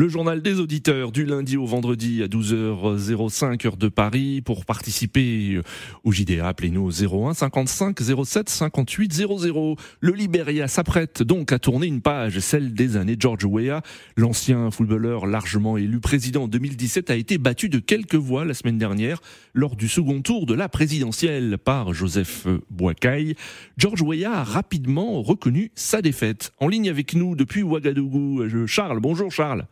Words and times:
Le 0.00 0.06
journal 0.06 0.42
des 0.42 0.60
auditeurs 0.60 1.10
du 1.10 1.24
lundi 1.24 1.56
au 1.56 1.66
vendredi 1.66 2.22
à 2.22 2.28
12h05 2.28 3.66
heure 3.66 3.76
de 3.76 3.88
Paris. 3.88 4.40
Pour 4.42 4.64
participer 4.64 5.54
euh, 5.54 5.62
au 6.04 6.12
JDA, 6.12 6.46
appelez-nous 6.46 6.86
au 6.86 7.26
01 7.26 7.34
55 7.34 7.98
07 8.24 8.48
58 8.48 9.12
00. 9.12 9.74
Le 10.00 10.12
Liberia 10.12 10.68
s'apprête 10.68 11.24
donc 11.24 11.50
à 11.50 11.58
tourner 11.58 11.88
une 11.88 12.00
page, 12.00 12.38
celle 12.38 12.74
des 12.74 12.96
années 12.96 13.16
George 13.18 13.44
Weah. 13.44 13.82
L'ancien 14.16 14.70
footballeur 14.70 15.26
largement 15.26 15.76
élu 15.76 15.98
président 15.98 16.44
en 16.44 16.48
2017 16.48 17.10
a 17.10 17.16
été 17.16 17.36
battu 17.36 17.68
de 17.68 17.80
quelques 17.80 18.14
voix 18.14 18.44
la 18.44 18.54
semaine 18.54 18.78
dernière 18.78 19.20
lors 19.52 19.74
du 19.74 19.88
second 19.88 20.22
tour 20.22 20.46
de 20.46 20.54
la 20.54 20.68
présidentielle 20.68 21.58
par 21.58 21.92
Joseph 21.92 22.46
Boakai. 22.70 23.34
George 23.76 24.02
Weah 24.02 24.32
a 24.32 24.44
rapidement 24.44 25.20
reconnu 25.22 25.72
sa 25.74 26.02
défaite. 26.02 26.52
En 26.60 26.68
ligne 26.68 26.88
avec 26.88 27.14
nous 27.14 27.34
depuis 27.34 27.64
Ouagadougou, 27.64 28.42
euh, 28.42 28.66
Charles. 28.68 29.00
Bonjour 29.00 29.32
Charles. 29.32 29.66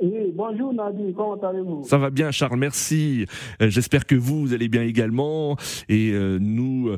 Oui, 0.00 0.32
bonjour 0.32 0.72
Nadir, 0.72 1.12
comment 1.16 1.34
allez-vous? 1.34 1.82
Ça 1.82 1.98
va 1.98 2.10
bien 2.10 2.30
Charles, 2.30 2.58
merci. 2.58 3.26
Euh, 3.60 3.68
j'espère 3.68 4.06
que 4.06 4.14
vous, 4.14 4.54
allez 4.54 4.68
bien 4.68 4.82
également. 4.82 5.56
Et 5.88 6.12
euh, 6.12 6.38
nous 6.40 6.94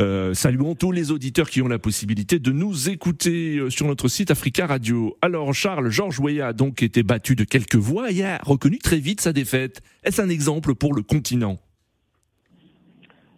euh, 0.00 0.34
saluons 0.34 0.74
tous 0.74 0.90
les 0.90 1.12
auditeurs 1.12 1.48
qui 1.48 1.62
ont 1.62 1.68
la 1.68 1.78
possibilité 1.78 2.40
de 2.40 2.50
nous 2.50 2.90
écouter 2.90 3.60
sur 3.70 3.86
notre 3.86 4.08
site 4.08 4.32
Africa 4.32 4.66
Radio. 4.66 5.16
Alors 5.22 5.54
Charles, 5.54 5.90
Georges 5.90 6.18
Weah 6.18 6.48
a 6.48 6.52
donc 6.52 6.82
été 6.82 7.04
battu 7.04 7.36
de 7.36 7.44
quelques 7.44 7.76
voix 7.76 8.10
et 8.10 8.24
a 8.24 8.38
reconnu 8.38 8.78
très 8.78 8.98
vite 8.98 9.20
sa 9.20 9.32
défaite. 9.32 9.80
Est-ce 10.02 10.20
un 10.20 10.28
exemple 10.28 10.74
pour 10.74 10.92
le 10.92 11.02
continent? 11.02 11.56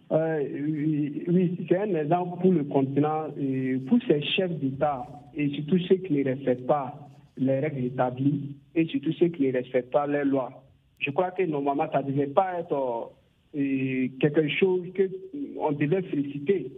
Oui, 0.09 1.23
oui 1.27 1.65
c'est 1.69 1.77
un 1.77 1.95
exemple 1.95 2.41
pour 2.41 2.51
le 2.51 2.63
continent, 2.63 3.27
et 3.39 3.77
pour 3.87 3.99
ces 4.07 4.23
chefs 4.35 4.59
d'État 4.59 5.05
et 5.35 5.49
surtout 5.49 5.77
ceux 5.87 5.95
qui 5.97 6.13
ne 6.13 6.23
respectent 6.23 6.65
pas 6.65 7.12
les 7.37 7.59
règles 7.59 7.85
établies 7.85 8.55
et 8.75 8.85
surtout 8.85 9.13
ceux 9.13 9.27
qui 9.27 9.47
ne 9.47 9.53
respectent 9.53 9.91
pas 9.91 10.07
les 10.07 10.23
lois. 10.23 10.63
Je 10.99 11.11
crois 11.11 11.31
que 11.31 11.43
normalement, 11.43 11.87
ça 11.91 12.01
ne 12.01 12.11
devait 12.11 12.27
pas 12.27 12.59
être 12.59 13.11
euh, 13.55 14.07
quelque 14.19 14.47
chose 14.49 14.87
qu'on 14.95 15.71
devait 15.73 16.01
féliciter. 16.03 16.71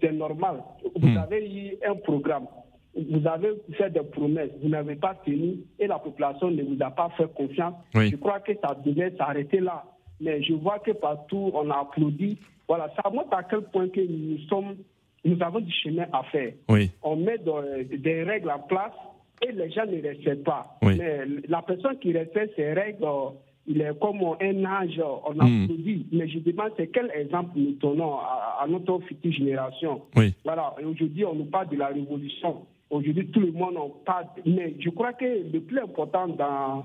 C'est 0.00 0.12
normal. 0.12 0.62
Vous 0.96 1.08
hmm. 1.08 1.16
avez 1.16 1.48
eu 1.48 1.76
un 1.88 1.94
programme, 1.94 2.46
vous 2.94 3.26
avez 3.26 3.50
fait 3.72 3.90
des 3.90 4.02
promesses, 4.02 4.50
vous 4.62 4.68
n'avez 4.68 4.96
pas 4.96 5.14
tenu 5.24 5.58
et 5.78 5.86
la 5.86 5.98
population 5.98 6.50
ne 6.50 6.62
vous 6.62 6.76
a 6.80 6.90
pas 6.90 7.10
fait 7.16 7.32
confiance. 7.34 7.74
Je 7.94 8.16
crois 8.16 8.40
que 8.40 8.52
ça 8.62 8.76
devait 8.84 9.14
s'arrêter 9.16 9.60
là. 9.60 9.84
Mais 10.20 10.42
je 10.42 10.52
vois 10.54 10.78
que 10.78 10.92
partout, 10.92 11.50
on 11.54 11.68
a 11.70 11.80
applaudi. 11.80 12.38
Voilà, 12.68 12.92
ça 13.02 13.10
montre 13.10 13.34
à 13.34 13.42
quel 13.42 13.62
point 13.62 13.88
que 13.88 14.00
nous 14.00 14.38
sommes, 14.48 14.76
nous 15.24 15.42
avons 15.42 15.60
du 15.60 15.72
chemin 15.72 16.06
à 16.12 16.22
faire. 16.24 16.52
On 17.02 17.16
met 17.16 17.38
des 17.38 18.22
règles 18.22 18.50
en 18.50 18.60
place 18.60 18.92
et 19.40 19.52
les 19.52 19.70
gens 19.70 19.86
ne 19.86 20.00
respectent 20.00 20.44
pas. 20.44 20.78
Mais 20.82 21.24
la 21.48 21.62
personne 21.62 21.98
qui 21.98 22.12
respecte 22.12 22.54
ces 22.56 22.72
règles, 22.72 23.04
il 23.66 23.80
est 23.80 23.98
comme 23.98 24.20
un 24.40 24.64
âge, 24.64 25.00
on 25.24 25.38
a 25.38 25.44
hmm. 25.44 25.66
dit. 25.68 26.06
Mais 26.12 26.28
je 26.28 26.38
demande, 26.40 26.72
c'est 26.76 26.88
quel 26.88 27.10
exemple 27.14 27.52
nous 27.56 27.72
donnons 27.72 28.16
à, 28.16 28.66
notre 28.68 28.98
future 29.00 29.32
génération? 29.32 30.02
Voilà, 30.44 30.74
aujourd'hui, 30.84 31.24
on 31.24 31.34
nous 31.34 31.46
parle 31.46 31.68
de 31.68 31.76
la 31.76 31.88
révolution. 31.88 32.66
Aujourd'hui, 32.90 33.26
tout 33.28 33.40
le 33.40 33.52
monde 33.52 33.76
en 33.76 33.88
parle. 34.04 34.26
Mais 34.44 34.74
je 34.78 34.90
crois 34.90 35.12
que 35.12 35.24
le 35.24 35.60
plus 35.60 35.78
important 35.78 36.28
dans, 36.28 36.84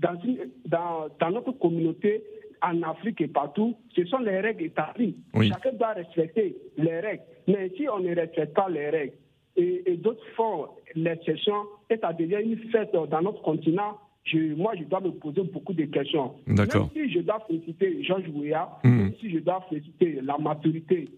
dans, 0.00 0.20
dans, 0.66 1.06
dans 1.18 1.30
notre 1.30 1.52
communauté, 1.52 2.22
en 2.62 2.82
Afrique 2.82 3.20
et 3.20 3.28
partout, 3.28 3.76
ce 3.96 4.04
sont 4.04 4.18
les 4.18 4.40
règles 4.40 4.64
établies. 4.64 5.16
Chacun 5.34 5.72
doit 5.72 5.92
respecter 5.92 6.56
les 6.76 7.00
règles. 7.00 7.22
Mais 7.48 7.70
si 7.76 7.88
on 7.88 8.00
ne 8.00 8.14
respecte 8.14 8.54
pas 8.54 8.68
les 8.68 8.90
règles, 8.90 9.14
et, 9.60 9.96
d'autres 9.96 10.24
font 10.36 10.66
l'exception 10.94 11.54
et 11.88 11.96
ça 11.98 12.12
devient 12.12 12.38
une 12.42 12.58
fête 12.70 12.92
dans 12.92 13.22
notre 13.22 13.42
continent, 13.42 13.98
je, 14.24 14.54
moi, 14.54 14.72
je 14.78 14.84
dois 14.84 15.00
me 15.00 15.10
poser 15.10 15.42
beaucoup 15.42 15.72
de 15.72 15.84
questions. 15.84 16.34
Même 16.46 16.66
si 16.92 17.10
je 17.10 17.20
dois 17.20 17.44
féliciter 17.46 18.02
Georges 18.04 18.28
Weah, 18.34 18.78
hmm. 18.84 18.88
même 18.88 19.14
si 19.20 19.30
je 19.30 19.38
dois 19.38 19.64
féliciter 19.68 20.20
la 20.22 20.38
maturité 20.38 21.08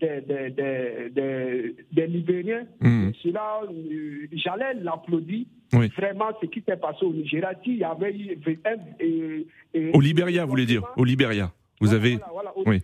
des, 0.00 0.20
des, 0.20 0.50
des, 1.10 1.76
des, 1.92 2.06
Libériens, 2.06 2.66
hmm. 2.80 3.10
cela, 3.22 3.60
euh, 3.64 4.26
j'allais 4.32 4.74
l'applaudir. 4.74 5.46
Vraiment, 5.72 6.26
ce 6.40 6.46
qui 6.46 6.62
s'est 6.68 6.76
passé 6.76 7.04
au 7.04 7.14
Nigeria, 7.14 7.52
s'il 7.64 7.78
y 7.78 7.84
avait 7.84 8.14
eu 8.14 8.38
un, 8.66 9.90
au 9.94 10.00
Libéria, 10.00 10.44
vous 10.44 10.50
voulez 10.50 10.66
dire 10.66 10.82
Au 10.96 11.04
Libéria. 11.04 11.50
Vous 11.80 11.94
avez. 11.94 12.18
Oui. 12.66 12.80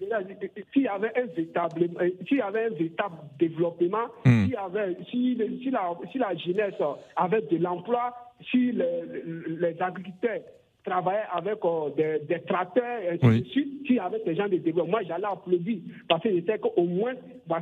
S'il 0.72 0.82
y 0.82 0.88
avait 0.88 1.12
un 1.16 1.26
véritable, 1.26 1.88
euh, 2.00 2.10
s'il 2.26 2.38
y 2.38 2.40
avait 2.40 2.66
un 2.66 2.70
véritable 2.70 3.16
développement, 3.38 4.06
hmm. 4.24 4.44
s'il 4.44 4.52
y 4.52 4.56
avait, 4.56 4.96
si, 5.10 5.38
si, 5.62 5.70
la, 5.70 5.94
si 6.12 6.18
la 6.18 6.34
jeunesse 6.36 6.74
avait 7.16 7.42
de 7.42 7.56
l'emploi, 7.58 8.14
si 8.50 8.72
les, 8.72 9.02
les 9.48 9.82
agriculteurs 9.82 10.40
travaillaient 10.84 11.24
avec 11.32 11.58
euh, 11.64 11.90
des, 11.96 12.26
des, 12.26 12.40
tracteurs, 12.42 13.00
et 13.02 13.18
ainsi 13.22 13.40
de 13.42 13.48
suite, 13.48 14.00
avait 14.00 14.22
ces 14.24 14.34
gens 14.34 14.48
de 14.48 14.56
développement, 14.56 14.92
moi 14.92 15.02
j'allais 15.06 15.26
applaudir 15.26 15.78
parce 16.08 16.22
que 16.22 16.30
je 16.30 16.44
sais 16.44 16.58
qu'au 16.58 16.84
moins, 16.84 17.14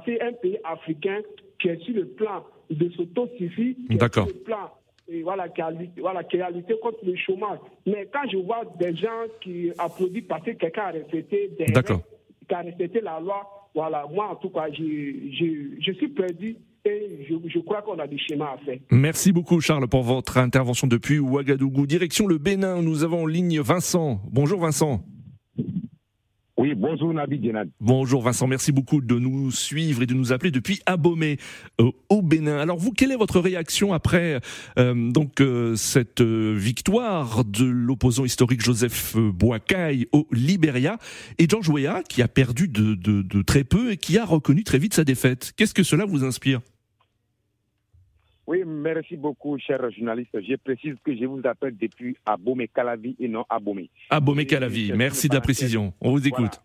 c'est 0.04 0.20
un 0.20 0.32
pays 0.32 0.58
africain 0.64 1.20
qui 1.58 1.68
est 1.68 1.80
sur 1.82 1.94
le 1.94 2.06
plan 2.06 2.44
de 2.70 2.88
s'autosuffire, 2.90 3.74
qui 3.88 3.96
est 3.96 4.12
sur 4.14 4.26
le 4.26 4.32
plan 4.32 4.70
et 5.08 5.22
voilà, 5.22 5.48
qui 5.48 5.60
a, 5.60 5.72
voilà, 5.98 6.24
qui 6.24 6.40
a 6.40 6.50
lutté 6.50 6.74
contre 6.82 6.98
le 7.04 7.14
chômage. 7.16 7.58
Mais 7.86 8.08
quand 8.12 8.28
je 8.30 8.38
vois 8.38 8.62
des 8.78 8.94
gens 8.96 9.24
qui 9.40 9.70
applaudissent 9.78 10.24
parce 10.28 10.44
que 10.44 10.50
quelqu'un 10.52 10.82
a 10.82 10.90
respecté 10.90 11.50
des 11.58 11.64
règles, 11.64 12.00
qui 12.48 12.54
a 12.54 12.60
respecté 12.60 13.00
la 13.00 13.20
loi, 13.20 13.68
voilà, 13.74 14.06
moi 14.12 14.28
en 14.30 14.36
tout 14.36 14.50
cas, 14.50 14.66
je, 14.70 14.82
je, 14.82 15.80
je 15.80 15.92
suis 15.92 16.08
perdu 16.08 16.56
et 16.84 17.26
je, 17.28 17.34
je, 17.48 17.58
crois 17.60 17.82
qu'on 17.82 17.98
a 17.98 18.06
du 18.06 18.18
chemin 18.18 18.46
à 18.46 18.58
faire. 18.64 18.78
Merci 18.90 19.32
beaucoup 19.32 19.60
Charles 19.60 19.88
pour 19.88 20.02
votre 20.02 20.38
intervention 20.38 20.86
depuis 20.86 21.18
Ouagadougou. 21.18 21.86
Direction 21.86 22.26
le 22.26 22.38
Bénin, 22.38 22.82
nous 22.82 23.04
avons 23.04 23.22
en 23.22 23.26
ligne 23.26 23.60
Vincent. 23.60 24.20
Bonjour 24.30 24.60
Vincent. 24.60 25.02
Oui, 26.58 26.74
bonjour 26.74 27.12
Nabi 27.12 27.38
Djenad. 27.42 27.68
Bonjour 27.80 28.22
Vincent, 28.22 28.46
merci 28.46 28.72
beaucoup 28.72 29.02
de 29.02 29.18
nous 29.18 29.50
suivre 29.50 30.02
et 30.02 30.06
de 30.06 30.14
nous 30.14 30.32
appeler 30.32 30.50
depuis 30.50 30.80
Abomey 30.86 31.36
euh, 31.82 31.90
au 32.08 32.22
Bénin. 32.22 32.58
Alors 32.58 32.78
vous, 32.78 32.92
quelle 32.92 33.12
est 33.12 33.16
votre 33.16 33.40
réaction 33.40 33.92
après 33.92 34.40
euh, 34.78 35.10
donc 35.10 35.42
euh, 35.42 35.76
cette 35.76 36.22
victoire 36.22 37.44
de 37.44 37.66
l'opposant 37.66 38.24
historique 38.24 38.64
Joseph 38.64 39.16
Boakai 39.16 40.08
au 40.12 40.26
Libéria 40.32 40.96
et 41.36 41.46
George 41.46 41.68
Weah 41.68 42.02
qui 42.08 42.22
a 42.22 42.28
perdu 42.28 42.68
de 42.68 43.42
très 43.42 43.64
peu 43.64 43.92
et 43.92 43.98
qui 43.98 44.16
a 44.16 44.24
reconnu 44.24 44.64
très 44.64 44.78
vite 44.78 44.94
sa 44.94 45.04
défaite? 45.04 45.52
Qu'est-ce 45.56 45.74
que 45.74 45.82
cela 45.82 46.06
vous 46.06 46.24
inspire? 46.24 46.62
Oui, 48.46 48.62
merci 48.64 49.16
beaucoup, 49.16 49.58
cher 49.58 49.90
journaliste. 49.90 50.30
Je 50.40 50.54
précise 50.56 50.94
que 51.04 51.16
je 51.16 51.24
vous 51.24 51.40
appelle 51.44 51.76
depuis 51.76 52.16
Abomey 52.24 52.68
Calavi 52.68 53.16
et 53.18 53.26
non 53.26 53.44
Abomey. 53.48 53.90
Abomey 54.08 54.46
Calavi, 54.46 54.92
merci 54.94 55.28
de 55.28 55.34
la 55.34 55.40
précision. 55.40 55.92
On 56.00 56.12
vous 56.12 56.26
écoute. 56.26 56.60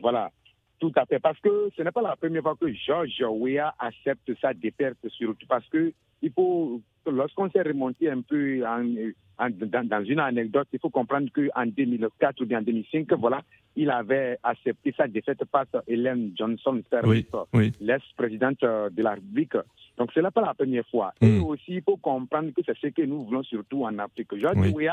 Voilà. 0.00 0.30
tout 0.78 0.92
à 0.96 1.04
fait. 1.06 1.18
Parce 1.18 1.38
que 1.40 1.70
ce 1.76 1.82
n'est 1.82 1.90
pas 1.90 2.02
la 2.02 2.14
première 2.14 2.42
fois 2.42 2.56
que 2.58 2.72
George 2.72 3.22
Weah 3.28 3.74
accepte 3.78 4.30
sa 4.40 4.54
défaite, 4.54 4.98
surtout 5.08 5.46
parce 5.48 5.66
que 5.68 5.92
il 6.22 6.32
faut, 6.32 6.80
lorsqu'on 7.06 7.50
s'est 7.50 7.62
remonté 7.62 8.10
un 8.10 8.20
peu 8.20 8.60
dans, 8.60 10.04
une 10.04 10.20
anecdote, 10.20 10.68
il 10.72 10.78
faut 10.78 10.90
comprendre 10.90 11.28
qu'en 11.34 11.66
2004 11.66 12.40
ou 12.42 12.46
bien 12.46 12.58
en 12.58 12.62
2005, 12.62 13.12
voilà, 13.14 13.42
il 13.76 13.90
avait 13.90 14.38
accepté 14.42 14.94
sa 14.96 15.08
défaite 15.08 15.42
face 15.50 15.74
à 15.74 15.82
Hélène 15.86 16.32
Johnson 16.36 16.82
oui, 17.04 17.72
l'ex-présidente 17.80 18.60
de 18.60 19.02
la 19.02 19.14
République. 19.14 19.56
Donc, 19.96 20.12
ce 20.12 20.20
n'est 20.20 20.30
pas 20.30 20.42
la 20.42 20.54
première 20.54 20.86
fois. 20.86 21.12
Et 21.20 21.26
hmm. 21.26 21.44
aussi, 21.44 21.74
il 21.74 21.82
faut 21.82 21.96
comprendre 21.96 22.50
que 22.50 22.62
c'est 22.64 22.76
ce 22.76 22.88
que 22.88 23.02
nous 23.02 23.24
voulons 23.24 23.42
surtout 23.42 23.84
en 23.84 23.98
Afrique. 23.98 24.34
George 24.36 24.56
oui. 24.74 24.88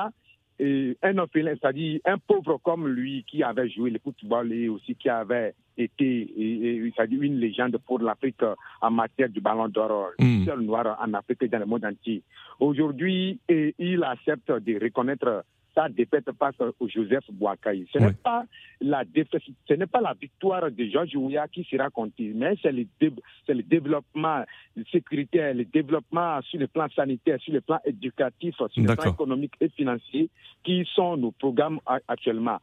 un 1.03 1.17
orphelin, 1.17 1.53
c'est-à-dire 1.59 1.99
un 2.05 2.17
pauvre 2.17 2.57
comme 2.63 2.87
lui 2.87 3.23
qui 3.27 3.43
avait 3.43 3.69
joué 3.69 3.89
le 3.89 3.99
football 3.99 4.51
et 4.51 4.69
aussi 4.69 4.95
qui 4.95 5.09
avait 5.09 5.53
été 5.77 6.33
une 6.37 7.39
légende 7.39 7.77
pour 7.85 7.99
l'Afrique 7.99 8.41
en 8.81 8.91
matière 8.91 9.29
du 9.29 9.41
ballon 9.41 9.67
d'or, 9.67 10.11
mm. 10.19 10.45
seul 10.45 10.61
noir 10.61 10.97
en 10.99 11.13
Afrique 11.13 11.43
et 11.43 11.47
dans 11.47 11.59
le 11.59 11.65
monde 11.65 11.85
entier. 11.85 12.23
Aujourd'hui, 12.59 13.39
il 13.47 14.03
accepte 14.03 14.51
de 14.51 14.83
reconnaître 14.83 15.43
sa 15.77 15.89
défaite 15.89 16.27
face 16.39 16.55
au 16.79 16.87
Joseph 16.87 17.25
Boakai. 17.31 17.85
Ce 17.93 17.99
n'est 17.99 18.13
pas 18.13 18.43
la 18.81 19.05
défaite, 19.05 19.43
ce 19.67 19.73
n'est 19.75 19.85
pas 19.85 20.01
la 20.01 20.15
victoire 20.19 20.71
de 20.71 20.85
Georges 20.85 21.15
Ouya 21.15 21.47
qui 21.47 21.63
sera 21.69 21.91
comptée, 21.91 22.31
mais 22.33 22.55
c'est 22.63 22.71
le, 22.71 22.87
le, 22.99 23.61
développement 23.61 24.43
sécuritaire, 24.91 25.53
le 25.53 25.65
développement 25.65 26.41
sur 26.41 26.59
le 26.59 26.65
plan 26.65 26.87
sanitaire, 26.95 27.39
sur 27.41 27.53
le 27.53 27.61
plan 27.61 27.77
éducatif, 27.85 28.55
sur 28.55 28.69
le 28.75 28.95
plan 28.95 29.13
économique 29.13 29.53
et 29.61 29.69
financier 29.69 30.29
qui 30.63 30.83
sont 30.95 31.15
nos 31.15 31.31
programmes 31.31 31.79
actuellement. 32.07 32.57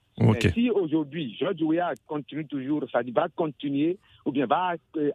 Si 0.55 0.71
aujourd'hui 0.71 1.37
Georges 1.39 1.63
Ouya 1.63 1.93
continue 2.07 2.47
toujours, 2.47 2.85
ça 2.93 3.01
va 3.15 3.29
continuer 3.35 3.99
ou 4.25 4.33
bien 4.33 4.47
va, 4.47 4.75
euh, 4.97 5.11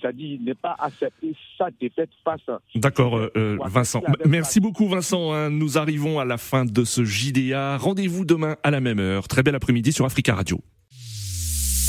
ça 0.00 0.12
dit, 0.12 0.38
ne 0.40 0.52
pas 0.52 0.76
accepter 0.78 1.34
sa 1.58 1.68
défaite 1.80 2.10
face. 2.24 2.40
D'accord, 2.74 3.16
euh, 3.16 3.30
euh, 3.36 3.58
Vincent. 3.64 4.02
Merci 4.24 4.60
beaucoup, 4.60 4.88
Vincent. 4.88 5.32
Hein. 5.32 5.50
Nous 5.50 5.78
arrivons 5.78 6.20
à 6.20 6.24
la 6.24 6.38
fin 6.38 6.64
de 6.64 6.84
ce 6.84 7.04
JDA. 7.04 7.76
Rendez-vous 7.78 8.24
demain 8.24 8.56
à 8.62 8.70
la 8.70 8.80
même 8.80 9.00
heure. 9.00 9.26
Très 9.28 9.42
bel 9.42 9.54
après-midi 9.54 9.92
sur 9.92 10.04
Africa 10.04 10.34
Radio. 10.34 10.60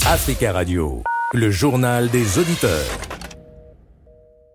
Africa 0.05 0.53
Radio, 0.53 1.03
le 1.33 1.51
journal 1.51 2.09
des 2.09 2.39
auditeurs. 2.39 3.16